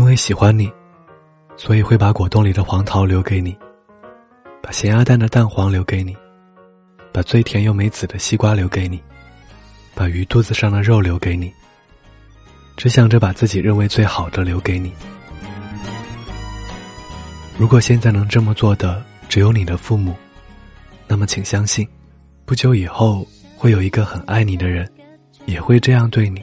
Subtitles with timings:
[0.00, 0.72] 因为喜欢你，
[1.58, 3.54] 所以会把果冻里的黄桃留给你，
[4.62, 6.16] 把咸鸭蛋的蛋黄留给你，
[7.12, 8.98] 把最甜又没籽的西瓜留给你，
[9.94, 11.52] 把鱼肚子上的肉留给你。
[12.78, 14.90] 只想着把自己认为最好的留给你。
[17.58, 20.14] 如果现在能这么做的只有你的父母，
[21.06, 21.86] 那么请相信，
[22.46, 24.90] 不久以后会有一个很爱你的人，
[25.44, 26.42] 也会这样对你。